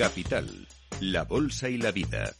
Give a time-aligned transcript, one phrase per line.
[0.00, 0.66] Capital,
[1.02, 2.32] la Bolsa y la Vida.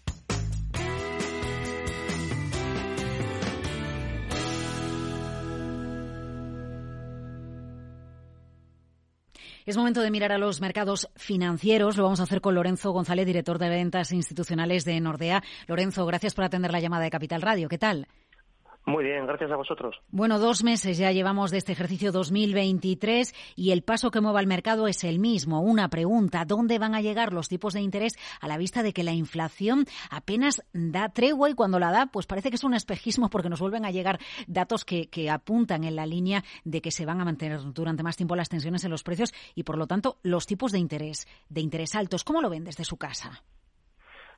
[9.67, 11.99] Es momento de mirar a los mercados financieros.
[11.99, 15.43] Lo vamos a hacer con Lorenzo González, director de ventas institucionales de Nordea.
[15.67, 17.69] Lorenzo, gracias por atender la llamada de Capital Radio.
[17.69, 18.09] ¿Qué tal?
[18.91, 19.97] Muy bien, gracias a vosotros.
[20.11, 24.47] Bueno, dos meses ya llevamos de este ejercicio 2023 y el paso que mueva el
[24.49, 25.61] mercado es el mismo.
[25.61, 29.05] Una pregunta, ¿dónde van a llegar los tipos de interés a la vista de que
[29.05, 33.31] la inflación apenas da tregua y cuando la da, pues parece que es un espejismo
[33.31, 34.19] porque nos vuelven a llegar
[34.49, 38.17] datos que, que apuntan en la línea de que se van a mantener durante más
[38.17, 41.61] tiempo las tensiones en los precios y, por lo tanto, los tipos de interés, de
[41.61, 42.25] interés altos.
[42.25, 43.43] ¿Cómo lo ven desde su casa?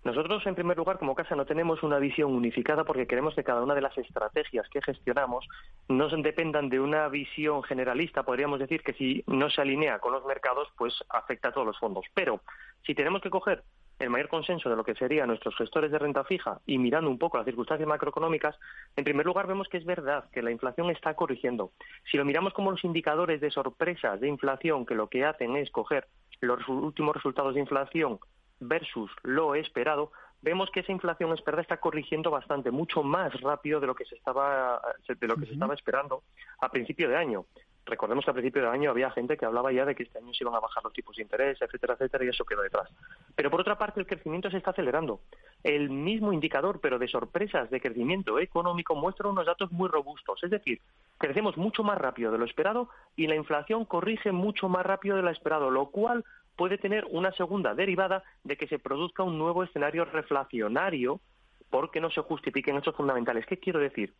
[0.04, 3.62] Nosotros, en primer lugar, como casa, no tenemos una visión unificada porque queremos que cada
[3.62, 5.46] una de las estrategias que gestionamos
[5.88, 8.24] no dependan de una visión generalista.
[8.24, 11.78] Podríamos decir que si no se alinea con los mercados, pues afecta a todos los
[11.78, 12.04] fondos.
[12.14, 12.40] Pero
[12.84, 13.62] si tenemos que coger
[14.00, 17.18] el mayor consenso de lo que serían nuestros gestores de renta fija y mirando un
[17.18, 18.56] poco las circunstancias macroeconómicas,
[18.96, 21.70] en primer lugar vemos que es verdad que la inflación está corrigiendo.
[22.10, 25.70] Si lo miramos como los indicadores de sorpresas de inflación que lo que hacen es
[25.70, 26.08] coger
[26.40, 28.18] los últimos resultados de inflación
[28.62, 33.86] versus lo esperado, vemos que esa inflación esperada está corrigiendo bastante, mucho más rápido de
[33.86, 36.22] lo que se estaba, de lo que se estaba esperando
[36.60, 37.46] a principio de año.
[37.84, 40.32] Recordemos que a principio de año había gente que hablaba ya de que este año
[40.32, 42.88] se iban a bajar los tipos de interés, etcétera, etcétera, y eso quedó detrás.
[43.34, 45.20] Pero por otra parte, el crecimiento se está acelerando.
[45.64, 50.42] El mismo indicador, pero de sorpresas de crecimiento económico, muestra unos datos muy robustos.
[50.44, 50.80] Es decir,
[51.18, 55.22] crecemos mucho más rápido de lo esperado y la inflación corrige mucho más rápido de
[55.22, 56.24] lo esperado, lo cual
[56.56, 61.20] puede tener una segunda derivada de que se produzca un nuevo escenario reflacionario
[61.70, 63.46] porque no se justifiquen hechos fundamentales.
[63.46, 64.12] ¿Qué quiero decir?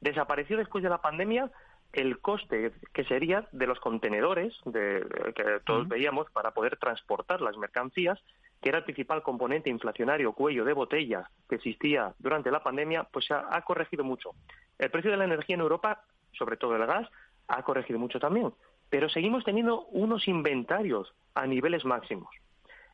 [0.00, 1.50] Desapareció después de la pandemia
[1.92, 7.56] el coste que sería de los contenedores de, que todos veíamos para poder transportar las
[7.56, 8.18] mercancías,
[8.62, 13.30] que era el principal componente inflacionario cuello de botella que existía durante la pandemia, pues
[13.30, 14.30] ha, ha corregido mucho.
[14.78, 17.08] El precio de la energía en Europa, sobre todo el gas,
[17.48, 18.52] ha corregido mucho también
[18.90, 22.28] pero seguimos teniendo unos inventarios a niveles máximos.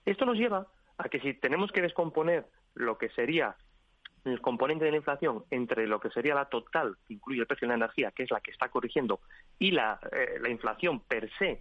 [0.05, 0.67] Esto nos lleva
[0.99, 3.57] a que si tenemos que descomponer lo que sería
[4.27, 7.67] el componente de la inflación entre lo que sería la total, que incluye el precio
[7.67, 9.21] de la energía, que es la que está corrigiendo,
[9.59, 11.61] y la, eh, inflación per se,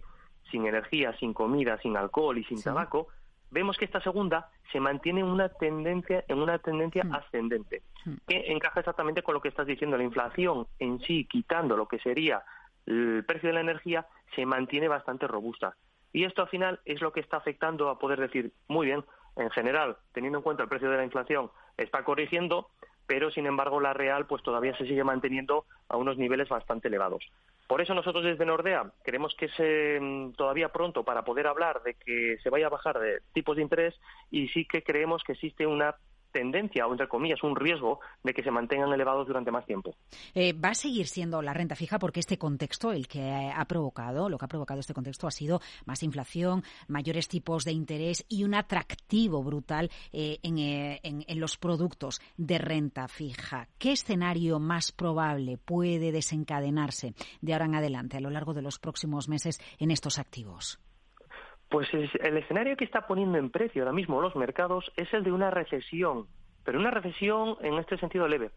[0.50, 3.08] sin energía, sin comida, sin alcohol y sin tabaco,
[3.50, 7.14] vemos que esta segunda se mantiene en una tendencia, en una tendencia hmm.
[7.14, 8.14] ascendente, hmm.
[8.26, 9.96] que encaja exactamente con lo que estás diciendo.
[9.96, 12.42] La inflación en sí, quitando lo que sería
[12.86, 15.76] el precio de la energía, se mantiene bastante robusta.
[16.12, 19.04] Y esto al final es lo que está afectando a poder decir, muy bien,
[19.36, 22.68] en general, teniendo en cuenta el precio de la inflación, está corrigiendo,
[23.06, 27.24] pero sin embargo la real pues todavía se sigue manteniendo a unos niveles bastante elevados.
[27.66, 31.94] Por eso nosotros desde Nordea creemos que es mm, todavía pronto para poder hablar de
[31.94, 33.94] que se vaya a bajar de tipos de interés
[34.30, 35.96] y sí que creemos que existe una
[36.36, 39.94] tendencia o, entre comillas, un riesgo de que se mantengan elevados durante más tiempo.
[40.34, 44.28] Eh, ¿Va a seguir siendo la renta fija porque este contexto, el que ha provocado,
[44.28, 48.44] lo que ha provocado este contexto ha sido más inflación, mayores tipos de interés y
[48.44, 53.68] un atractivo brutal eh, eh, en, en los productos de renta fija?
[53.78, 58.78] ¿Qué escenario más probable puede desencadenarse de ahora en adelante a lo largo de los
[58.78, 60.78] próximos meses en estos activos?
[61.68, 65.32] Pues el escenario que está poniendo en precio ahora mismo los mercados es el de
[65.32, 66.26] una recesión,
[66.64, 68.50] pero una recesión en este sentido leve.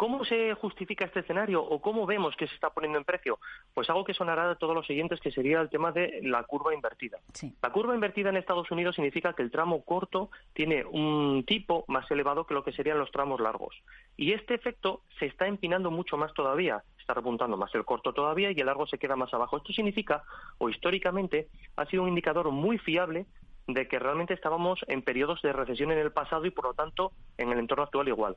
[0.00, 3.38] ¿Cómo se justifica este escenario o cómo vemos que se está poniendo en precio?
[3.74, 6.72] Pues algo que sonará de todos los siguientes, que sería el tema de la curva
[6.72, 7.18] invertida.
[7.60, 12.10] La curva invertida en Estados Unidos significa que el tramo corto tiene un tipo más
[12.10, 13.76] elevado que lo que serían los tramos largos.
[14.16, 18.52] Y este efecto se está empinando mucho más todavía está repuntando más el corto todavía
[18.52, 19.56] y el largo se queda más abajo.
[19.56, 20.22] Esto significa,
[20.58, 23.26] o históricamente, ha sido un indicador muy fiable
[23.66, 27.12] de que realmente estábamos en periodos de recesión en el pasado y, por lo tanto,
[27.36, 28.36] en el entorno actual igual.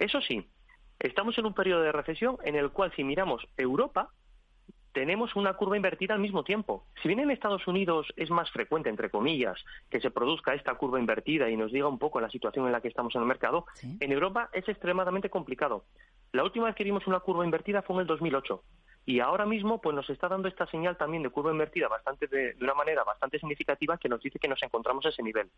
[0.00, 0.48] Eso sí,
[0.98, 4.10] estamos en un periodo de recesión en el cual, si miramos Europa,
[4.92, 6.84] tenemos una curva invertida al mismo tiempo.
[7.00, 9.56] Si bien en Estados Unidos es más frecuente, entre comillas,
[9.90, 12.80] que se produzca esta curva invertida y nos diga un poco la situación en la
[12.80, 13.66] que estamos en el mercado,
[14.00, 15.84] en Europa es extremadamente complicado.
[16.32, 18.62] La última vez que vimos una curva invertida fue en el 2008
[19.06, 22.54] y ahora mismo pues nos está dando esta señal también de curva invertida bastante de,
[22.60, 25.50] una manera bastante significativa que nos dice que nos encontramos a ese nivel.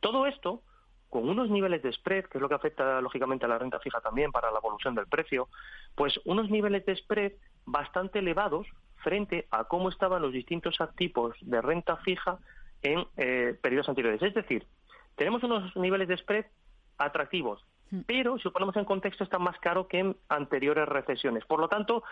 [0.00, 0.62] Todo esto
[1.08, 4.00] con unos niveles de spread, que es lo que afecta lógicamente a la renta fija
[4.00, 5.48] también para la evolución del precio,
[5.94, 7.32] pues unos niveles de spread
[7.64, 8.66] bastante elevados
[8.96, 12.38] frente a cómo estaban los distintos tipos de renta fija
[12.82, 14.20] en eh, periodos anteriores.
[14.20, 14.66] Es decir,
[15.14, 16.46] tenemos unos niveles de spread
[16.98, 17.64] atractivos.
[18.06, 21.44] Pero si lo ponemos en contexto está más caro que en anteriores recesiones.
[21.44, 22.04] Por lo tanto,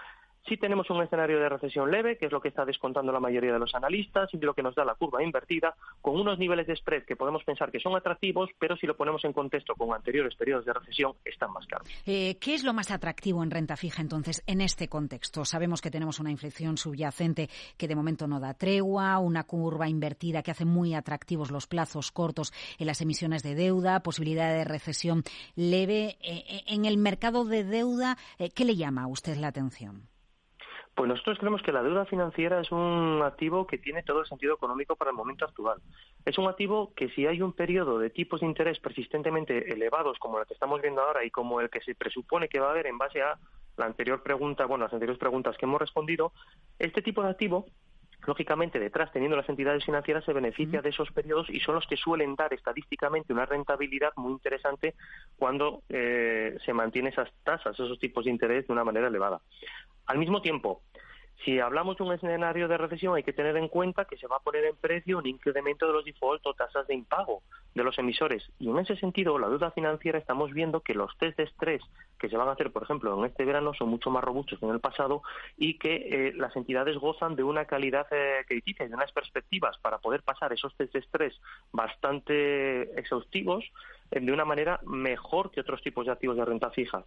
[0.46, 3.52] Si tenemos un escenario de recesión leve, que es lo que está descontando la mayoría
[3.52, 6.76] de los analistas, y lo que nos da la curva invertida, con unos niveles de
[6.76, 10.34] spread que podemos pensar que son atractivos, pero si lo ponemos en contexto con anteriores
[10.36, 11.88] periodos de recesión, están más caros.
[12.06, 15.44] Eh, ¿Qué es lo más atractivo en renta fija entonces en este contexto?
[15.44, 20.42] Sabemos que tenemos una inflexión subyacente que de momento no da tregua, una curva invertida
[20.42, 25.22] que hace muy atractivos los plazos cortos en las emisiones de deuda, posibilidad de recesión
[25.56, 26.16] leve.
[26.22, 28.16] Eh, eh, en el mercado de deuda,
[28.54, 30.08] ¿qué le llama a usted la atención?
[30.98, 34.54] Pues nosotros creemos que la deuda financiera es un activo que tiene todo el sentido
[34.54, 35.80] económico para el momento actual.
[36.24, 40.40] Es un activo que si hay un periodo de tipos de interés persistentemente elevados como
[40.40, 42.88] el que estamos viendo ahora y como el que se presupone que va a haber
[42.88, 43.38] en base a
[43.76, 46.32] la anterior pregunta, bueno, las anteriores preguntas que hemos respondido,
[46.80, 47.66] este tipo de activo
[48.26, 51.96] lógicamente detrás teniendo las entidades financieras se beneficia de esos periodos y son los que
[51.96, 54.96] suelen dar estadísticamente una rentabilidad muy interesante
[55.36, 59.40] cuando eh, se mantienen esas tasas, esos tipos de interés de una manera elevada.
[60.08, 60.80] Al mismo tiempo,
[61.44, 64.36] si hablamos de un escenario de recesión, hay que tener en cuenta que se va
[64.36, 67.42] a poner en precio un incremento de los default o tasas de impago
[67.74, 68.50] de los emisores.
[68.58, 71.82] Y en ese sentido, la deuda financiera estamos viendo que los test de estrés
[72.18, 74.66] que se van a hacer, por ejemplo, en este verano son mucho más robustos que
[74.66, 75.22] en el pasado
[75.56, 79.98] y que eh, las entidades gozan de una calidad eh, y de unas perspectivas para
[79.98, 81.40] poder pasar esos test de estrés
[81.72, 83.64] bastante exhaustivos
[84.10, 87.04] eh, de una manera mejor que otros tipos de activos de renta fija.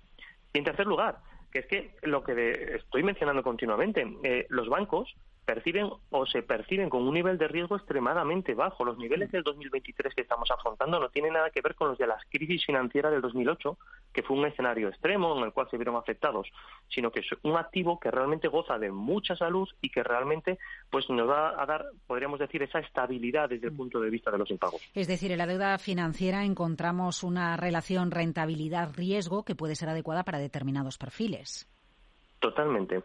[0.54, 1.20] Y en tercer lugar,
[1.52, 5.14] que es que lo que estoy mencionando continuamente, eh, los bancos
[5.46, 8.86] perciben o se perciben con un nivel de riesgo extremadamente bajo.
[8.86, 12.08] Los niveles del 2023 que estamos afrontando no tienen nada que ver con los de
[12.08, 13.78] la crisis financiera del 2008,
[14.14, 16.48] que fue un escenario extremo en el cual se vieron afectados,
[16.90, 20.60] sino que es un activo que realmente goza de mucha salud y que realmente
[20.90, 24.38] pues nos va a dar, podríamos decir, esa estabilidad desde el punto de vista de
[24.38, 24.82] los impagos.
[24.94, 30.40] Es decir, en la deuda financiera encontramos una relación rentabilidad-riesgo que puede ser adecuada para
[30.40, 31.71] determinados perfiles.
[32.42, 33.04] Totalmente.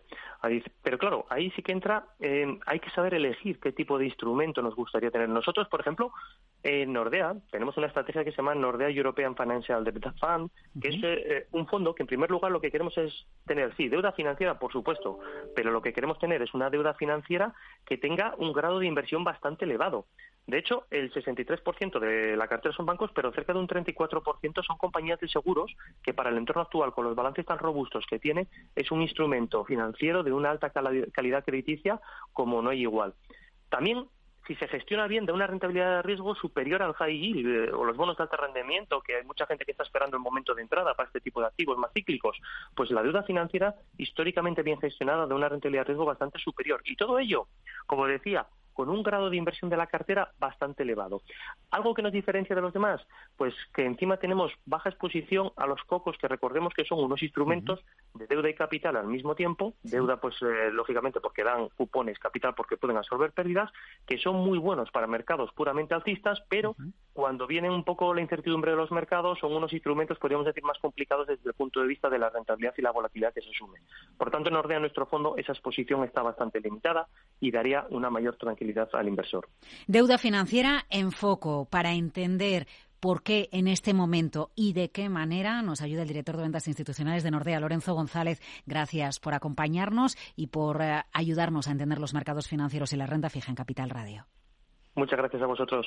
[0.82, 4.62] Pero claro, ahí sí que entra, eh, hay que saber elegir qué tipo de instrumento
[4.62, 5.28] nos gustaría tener.
[5.28, 6.10] Nosotros, por ejemplo,
[6.62, 10.50] en Nordea tenemos una estrategia que se llama Nordea European Financial Debt Fund,
[10.80, 13.88] que es eh, un fondo que en primer lugar lo que queremos es tener, sí,
[13.88, 15.18] deuda financiera, por supuesto,
[15.54, 17.52] pero lo que queremos tener es una deuda financiera
[17.84, 20.06] que tenga un grado de inversión bastante elevado.
[20.46, 24.78] De hecho, el 63% de la cartera son bancos, pero cerca de un 34% son
[24.78, 28.46] compañías de seguros que para el entorno actual, con los balances tan robustos que tiene,
[28.76, 32.00] es un instrumento financiero de una alta calidad crediticia
[32.32, 33.14] como no hay igual.
[33.68, 34.06] También
[34.46, 37.84] si se gestiona bien, da una rentabilidad de riesgo superior al high yield eh, o
[37.84, 40.62] los bonos de alto rendimiento, que hay mucha gente que está esperando el momento de
[40.62, 42.38] entrada para este tipo de activos más cíclicos,
[42.74, 46.80] pues la deuda financiera históricamente bien gestionada da una rentabilidad de riesgo bastante superior.
[46.84, 47.48] Y todo ello,
[47.86, 48.46] como decía,
[48.76, 51.22] con un grado de inversión de la cartera bastante elevado.
[51.70, 53.00] ¿Algo que nos diferencia de los demás?
[53.36, 57.80] Pues que encima tenemos baja exposición a los cocos, que recordemos que son unos instrumentos
[58.14, 62.54] de deuda y capital al mismo tiempo, deuda pues eh, lógicamente porque dan cupones, capital
[62.54, 63.72] porque pueden absorber pérdidas,
[64.06, 66.76] que son muy buenos para mercados puramente alcistas, pero
[67.16, 70.78] cuando viene un poco la incertidumbre de los mercados, son unos instrumentos, podríamos decir, más
[70.78, 73.80] complicados desde el punto de vista de la rentabilidad y la volatilidad que se asume.
[74.18, 77.08] Por tanto, en Ordea, nuestro fondo, esa exposición está bastante limitada
[77.40, 79.48] y daría una mayor tranquilidad al inversor.
[79.86, 82.66] Deuda financiera en foco para entender
[83.00, 86.68] por qué en este momento y de qué manera nos ayuda el director de ventas
[86.68, 88.42] institucionales de Nordea, Lorenzo González.
[88.66, 93.30] Gracias por acompañarnos y por eh, ayudarnos a entender los mercados financieros y la renta
[93.30, 94.26] fija en Capital Radio.
[94.94, 95.86] Muchas gracias a vosotros.